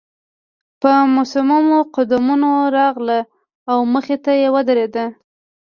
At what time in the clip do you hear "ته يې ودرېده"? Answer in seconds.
4.23-5.05